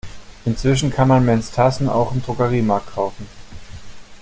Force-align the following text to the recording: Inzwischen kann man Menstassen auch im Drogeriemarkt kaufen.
Inzwischen 0.45 0.89
kann 0.89 1.07
man 1.09 1.23
Menstassen 1.25 1.87
auch 1.87 2.11
im 2.11 2.23
Drogeriemarkt 2.23 2.87
kaufen. 2.95 3.27